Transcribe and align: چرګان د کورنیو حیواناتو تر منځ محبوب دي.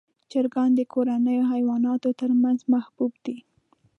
چرګان 0.31 0.69
د 0.75 0.81
کورنیو 0.93 1.49
حیواناتو 1.51 2.09
تر 2.21 2.31
منځ 2.41 2.59
محبوب 2.73 3.13
دي. 3.25 3.37